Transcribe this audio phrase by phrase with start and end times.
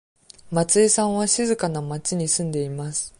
[0.51, 3.09] 松井さんは静かな町に住んでいます。